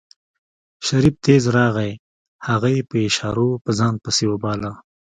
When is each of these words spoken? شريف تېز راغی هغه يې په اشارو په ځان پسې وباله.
شريف 0.85 1.15
تېز 1.25 1.43
راغی 1.57 1.91
هغه 2.47 2.67
يې 2.75 2.81
په 2.89 2.97
اشارو 3.07 3.49
په 3.63 3.71
ځان 3.79 3.93
پسې 4.03 4.25
وباله. 4.29 4.71